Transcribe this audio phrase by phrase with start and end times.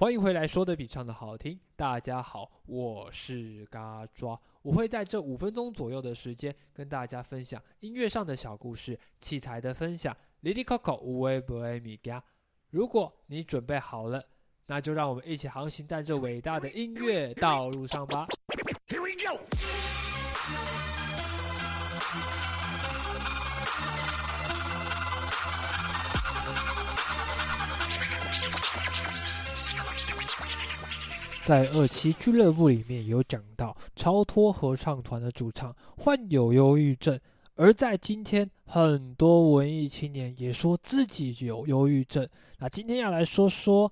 [0.00, 1.58] 欢迎回来，说的比唱的好听。
[1.74, 10.16] 大家好，我是嘎抓，我会在这五分钟左右的时间跟大家分享音乐上的小故事、器材的分享。
[10.44, 12.22] Lily Coco 无微不微米家，
[12.70, 14.24] 如果你准备好了，
[14.68, 18.24] 那就让我们一起航行在这伟大的音乐道路上吧。
[31.48, 37.18] 在二期俱乐部里面有讲到，超脱合唱团的主唱患有忧郁症，
[37.54, 42.28] 而在今天，很多文艺青年也说自己有忧郁症。
[42.58, 43.90] 那今天要来说说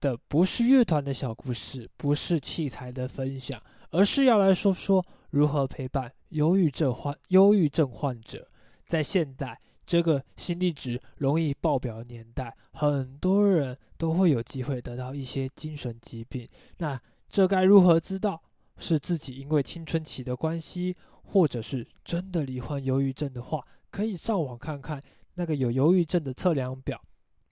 [0.00, 8.48] 的不是乐团的小故事，不是器材的分享，而是要来说说如何陪伴忧郁症患忧郁症患者，
[8.86, 9.60] 在现代。
[9.86, 16.46] 这个心力值容易爆表的年代，很多人都会有机会得到一些精神疾病。
[16.78, 18.42] 那这该如何知道
[18.78, 25.00] 是自己因为青春期的关系，或者是真的罹患忧郁症的话，可以上网看看
[25.34, 27.00] 那个有忧郁症的测量表。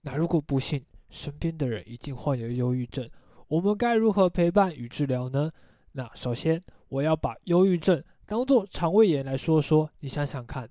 [0.01, 3.09] 那如果不幸身边的人已经患有忧郁症，
[3.47, 5.49] 我们该如何陪伴与治疗呢？
[5.93, 10.69] 那首先我要把忧郁症当做肠胃炎来说说，你想想看。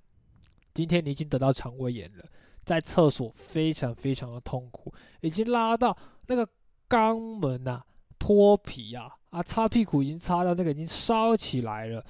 [0.75, 2.25] 今天你已经得到肠胃炎了，
[2.63, 6.47] 在厕所非常非常的痛苦，已经拉到那个
[6.87, 7.81] 肛门呐
[8.19, 12.05] 脱皮呀，啊擦屁股已经擦到那个已经烧起来了。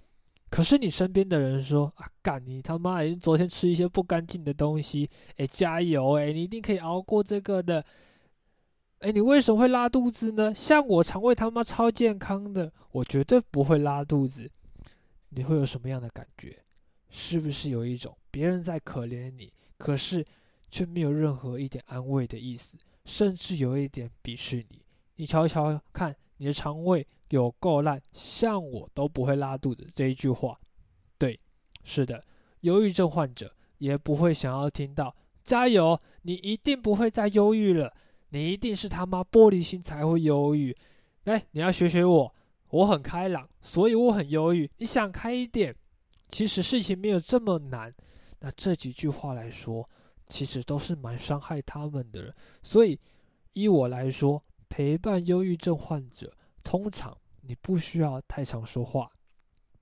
[0.49, 7.85] 可是你身边的人说啊，干你他妈已经昨天吃一些不干净的东西，哎加油哎，你一定可以熬过这个的。
[8.99, 10.53] 哎，你为什么会拉肚子呢？
[10.53, 14.49] 像我肠胃他妈超健康的，我绝对不会拉肚子。
[15.29, 16.63] 你会有什么样的感觉？
[17.17, 20.23] 是不是有一种别人在可怜你，可是
[20.69, 24.81] 却没有任何一点安慰的意思，甚至有一点鄙视你？
[25.15, 30.59] 你瞧瞧看，你的肠胃有够烂，像我都不会拉肚子这一句话，
[31.17, 31.39] 对，
[31.85, 32.21] 是的，
[32.59, 37.93] 忧郁症患者也不会想要听到加油，你一定不会再忧郁了，
[38.31, 40.75] 你一定是他妈玻璃心才会忧郁。
[41.23, 42.35] 来，你要学学我，
[42.71, 44.69] 我很开朗，所以我很忧郁。
[44.79, 45.73] 你想开一点。
[46.27, 47.93] 其实事情没有这么难，
[48.39, 49.87] 那这几句话来说，
[50.27, 52.35] 其实都是蛮伤害他们的。
[52.63, 52.99] 所以，
[53.53, 56.33] 依我来说，陪伴忧郁症患者，
[56.63, 59.11] 通常你不需要太常说话，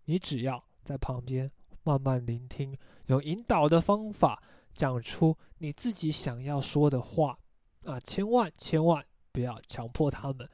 [0.05, 1.49] 你只要在旁边
[1.83, 2.77] 慢慢聆听，
[3.07, 4.43] 用引导的方法
[4.73, 7.39] 讲出你自己想要说的话
[7.85, 7.99] 啊！
[7.99, 10.47] 千万千万不要强迫他们，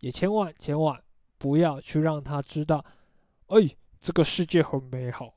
[0.00, 1.02] 也千万千万
[1.38, 2.84] 不要去让他知道，
[3.48, 3.60] 哎，
[4.00, 5.34] 这个世界很美好。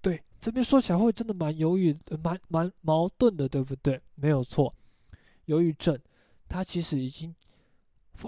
[0.00, 4.00] 对，这边说起来会真的蛮犹豫，蛮蛮矛盾的，对不对？
[4.14, 4.72] 没有错，
[5.46, 5.98] 忧郁症，
[6.48, 7.34] 他其实已经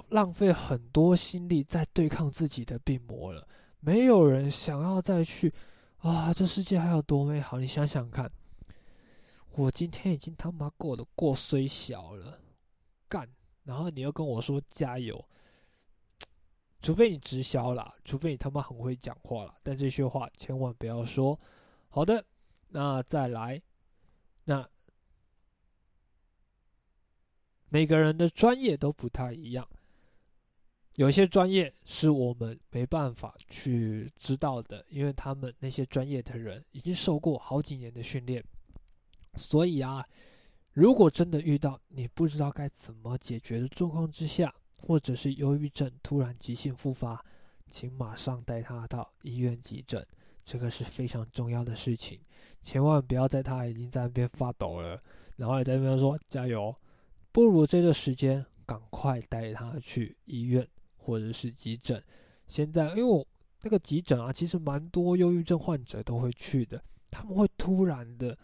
[0.08, 3.46] 浪费很多心力在对抗自己的病魔了。
[3.80, 5.52] 没有人想要再去
[5.98, 7.58] 啊，这世界还有多美好？
[7.58, 8.28] 你想想看，
[9.52, 12.40] 我今天已经他妈过得过虽小了，
[13.08, 13.28] 干，
[13.62, 15.24] 然后你又跟我说加油，
[16.80, 21.38] 除非你直销啦，除非你他妈很会讲话了，但这些话千万不要说。
[21.88, 22.24] 好的，
[22.68, 23.60] 那再来，
[24.44, 24.68] 那
[27.68, 29.68] 每个人的专业都不太一样，
[30.94, 38.42] 有些专业是我们没办法去知道的，因为他们那些专业的人已经受过好几年的训练，
[39.36, 40.06] 所以啊，
[40.72, 47.22] 如果真的遇到你不知道该怎么解决的状况之下，或者是忧郁症突然急性复发，
[47.70, 50.06] 请马上带他到医院急诊。
[50.44, 52.18] 这个是非常重要的事情，
[52.62, 54.98] 千万不要在他已经在那边发抖了，
[55.36, 56.74] 然后在那边说加油，
[57.32, 60.66] 不如这个时间赶快带他去医院
[60.96, 62.02] 或者是急诊。
[62.46, 63.26] 现在因为我
[63.60, 68.38] 那个急诊啊，其实蛮多忧郁症患者都会去的，他们会突然的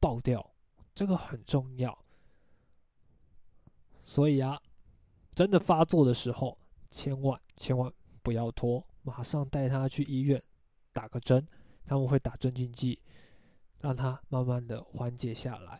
[0.00, 0.50] 爆掉，
[0.96, 1.96] 这个很重要。
[4.02, 4.60] 所以啊，
[5.36, 6.58] 真的发作的时候，
[6.90, 7.92] 千万千万
[8.22, 10.42] 不要拖，马上带他去医院。
[10.94, 11.46] 打个针，
[11.84, 12.98] 他们会打镇静剂，
[13.80, 15.78] 让他慢慢的缓解下来。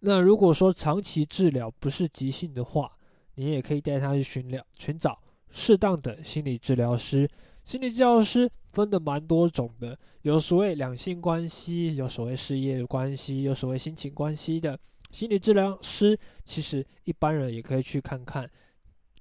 [0.00, 2.96] 那如果说长期治疗不是急性的话，
[3.34, 7.28] 你也可以带他去寻疗，寻找适当的心理治疗师。
[7.64, 14.80] 心理治疗师分的蛮多种的，有所谓两性关系，有所谓事业关系，有所谓心情关系的
[15.12, 18.50] 心理治疗师其实一般人也可以去看看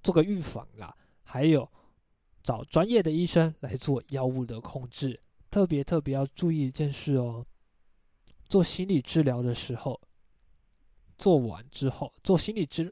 [0.02, 1.70] 做个预防啦还有
[2.42, 5.20] 找专业的医生来做药物的控制
[5.52, 7.46] 特别特别要注意一件事哦
[8.48, 10.00] 做心理治疗的时候
[11.18, 12.92] 做完之后做心理治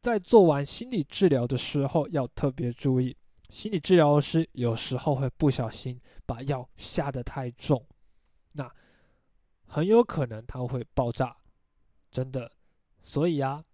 [0.00, 3.16] 在做完心理治疗的时候要特别注意
[3.48, 7.86] 心理治疗师有时候会不小心把药下得太重
[8.52, 8.70] 那
[9.68, 11.36] 很有可能它会爆炸。
[12.10, 12.50] 真的。
[13.02, 13.64] 所以呀